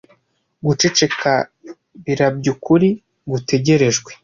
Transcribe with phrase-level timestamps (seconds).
[0.65, 1.31] guceceka
[2.03, 2.89] birabya ukuri
[3.31, 4.11] gutegerejwe